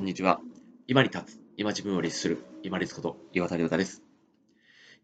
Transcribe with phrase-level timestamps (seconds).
[0.00, 0.40] こんにちは。
[0.86, 4.02] 今に立つ、今自分を律する、今律こと岩田亮太です。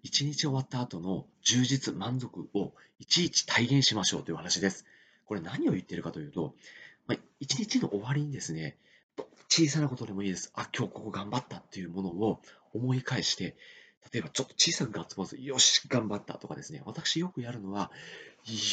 [0.03, 4.87] 一日終わった後の充実、満足をいちいち体現しましょうという話です。
[5.27, 6.55] これ何を言ってるかというと、
[7.07, 8.79] まあ、一日の終わりにですね、
[9.51, 10.51] 小さなことでもいいです。
[10.55, 12.41] あ、今日ここ頑張ったっていうものを
[12.73, 13.55] 思い返して、
[14.11, 17.91] 例えばちょっと小さくガッツポーズ、よし、頑張ったとかですね、私よくやるのは、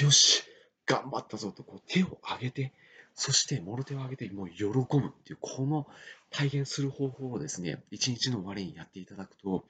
[0.02, 0.44] よし、
[0.86, 2.71] 頑張ったぞとこう手を挙げて、
[3.16, 4.80] そしてもろ手を挙げてもう喜ぶっ
[5.23, 5.88] ていう、この
[6.32, 9.66] 体現する方法をですね、一日の終わりにやっていただくと、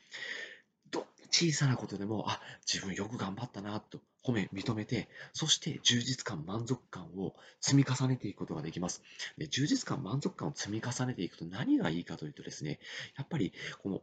[0.91, 9.03] ど小さなことでも、あ、自分よく頑張ったなと褒め、認めて、そして充実感、満足感を積み重ねていくことができます。
[9.37, 12.79] で充実感、満足感を積み重ねていくと何がいいかというとですね、
[13.17, 14.01] やっぱりこの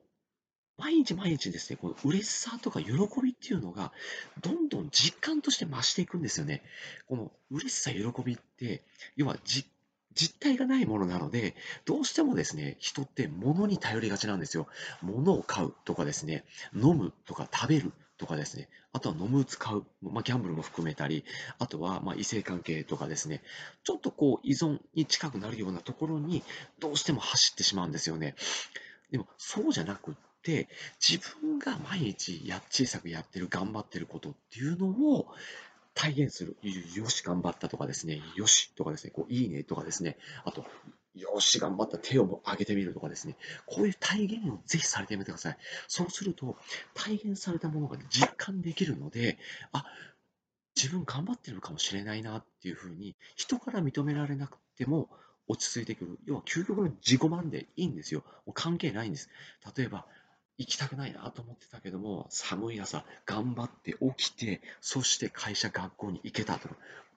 [0.81, 3.93] 毎日毎日ですね、この嬉しさとか喜びっていうのが、
[4.41, 6.63] どんどん実感として増していくんですよね。
[7.07, 8.83] この嬉しさ、喜びって、
[9.15, 9.67] 要は実
[10.41, 11.55] 体がないものなので、
[11.85, 14.67] どうしてもですね、人って物に頼りがちなんですよ。
[15.03, 21.25] 物を買うとかですね、飲むとか食べるとかですね、あとは飲む、使う、まあ、ギャンブルも含めたり、
[21.59, 23.43] あとはま異性関係とかですね、
[23.85, 26.43] ちょっとこう依存に近くなるようなところに
[26.81, 28.35] どうしても走ってしまうんですよね。
[29.11, 35.27] でもそうじゃなく、自分が毎日や小さくやってる、頑張ってることっていうのを
[35.95, 36.57] 体現する。
[36.95, 40.65] よし、頑張ったとかですね、よしとかですね、こういいねとかですね、あと、
[41.15, 45.59] よし、頑張った手を上げてみるとかですね、こういう体現をぜひされてみてください。
[45.89, 46.57] そうすると、
[46.95, 49.39] 体現されたものが実感できるので、
[49.73, 49.85] あ、
[50.77, 55.11] 自分頑張ってるかもしれないなっていうふうに、人から認められなくても、
[55.49, 56.19] 落ち着いてくる。
[56.27, 58.23] 要は究極の自己満でいいんですよ。
[58.47, 59.29] もう関係ないんです。
[59.77, 60.07] 例えば、
[60.61, 66.69] 行きたくないなと思ってたけども、寒い朝、頑張って起きて、そして会社、学校に行けたと、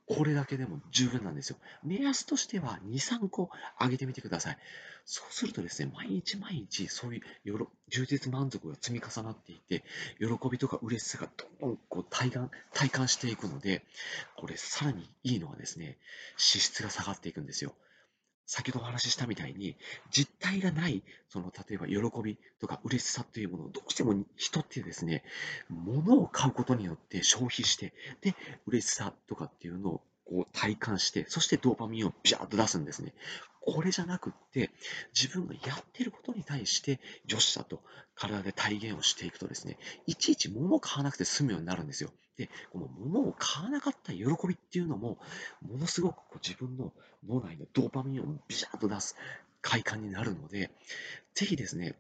[0.06, 1.58] これだけでも十分なんですよ。
[1.84, 3.50] 目安としては2、3個
[3.82, 4.58] 上げてみてください。
[5.04, 9.84] そうするとですね、毎日毎日そういう充実満足が積み重なっていて、
[10.20, 13.84] 喜びとか嬉しさがどんどんこう体感体感していくので、
[14.38, 15.98] これさらにいいのはですね、
[16.38, 17.76] 脂質が下がっていくんですよ。
[18.46, 19.76] 先ほどお話ししたみたいに、
[20.12, 25.24] 実体がない、その、例えば喜びとか嬉しさというものを、どうしても人ってですね、
[25.70, 28.36] 物を買うことによって消費して、で、
[28.68, 30.02] 嬉しさとかっていうのを
[30.34, 33.14] こう体感して、そしてドーパミンをビャーッと出すんですね。
[33.62, 34.72] これじゃなくって、
[35.14, 37.84] 自分がやってることに対して、女子だと
[38.16, 39.78] 体で体現をしていくとですね、
[40.08, 42.10] いちいち物を買わなくて済むようになるんですよ。
[42.36, 45.20] で、この物を買わなかった喜びっていうのも、
[45.62, 46.92] ものすごくこう自分の
[47.28, 49.16] 脳内のドーパミンをビシャッと出す
[49.62, 50.72] 快感になるので、
[51.36, 51.96] ぜひですね、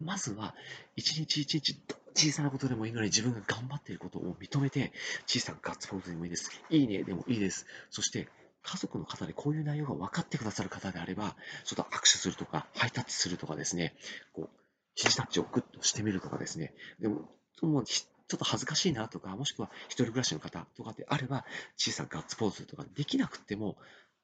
[0.00, 0.54] まずは
[0.96, 1.76] 一日一日
[2.14, 4.92] 小さなことでもいいのに自分が頑張っていることを認めて、
[5.26, 6.50] 小さなガッツポーズでもいいです。
[6.70, 7.66] いいねでもいいです。
[7.90, 8.28] そして
[8.62, 13.94] 家族の方でこういう内容が分かってくださる方であれば、ちょっと握手するとか、ハイタッチするとかですね、
[14.32, 14.58] こう、
[14.94, 17.30] 肘タッチをグッとしてみるとかですね、でも、
[17.62, 21.44] もうちょっと恥ずかしいなとか、もしくは一人暮らしの方とかであれば、
[21.76, 23.78] 小さなガッツポーズとかできなくても、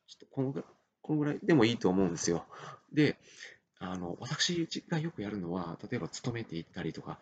[0.08, 0.68] ちょっとこのぐらい、
[1.00, 2.44] このぐらいでもいいと思うんですよ。
[2.92, 3.16] で、
[3.84, 7.18] あの、私がよくやるのは、例えば勤めていったりとか、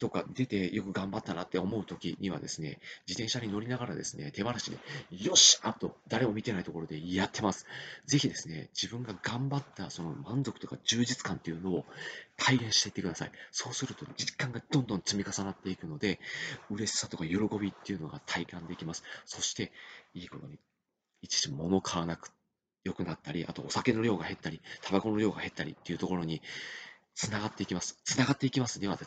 [0.00, 4.78] とか出てよく頑張ったなって思う時にはですね、自転車に乗りながらですね、手放しで、
[5.10, 7.66] よしあと、誰も見てないところでやってます。
[8.06, 11.84] ぜひですね、自分が頑張ったその満足とか充実感っていうのを
[12.36, 13.32] 体現していってください。
[13.52, 16.18] そうすると実感がどんどん積み重なっていくので、
[16.70, 19.04] 嬉しさとか喜びっていうのが体感できます。
[19.24, 19.72] そして、
[20.12, 20.58] いいことに、
[21.22, 22.30] 一時物買わなく
[22.84, 26.42] 良くなったり、あとお酒の量が減ったり、タバコの量が減ったりっていうところに、
[27.14, 27.98] つながっていきます。
[28.04, 28.98] つながっていきますでは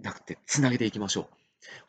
[0.00, 1.26] なくて、つなげていきましょう。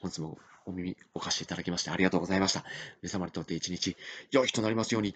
[0.01, 2.63] 本日もお耳お貸しいただきましてありがとうございました。
[3.01, 3.95] 皆様にとって一日
[4.31, 5.15] 良い日となりますように。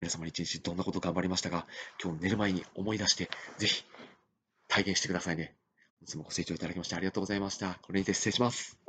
[0.00, 1.66] 皆様に一日どんなこと頑張りましたか？
[2.02, 3.28] 今日寝る前に思い出して、
[3.58, 3.84] ぜひ
[4.68, 5.54] 体現してくださいね。
[6.00, 7.78] 本日もご清聴いただきましてありがとうございました。
[7.82, 8.83] これにて失礼します。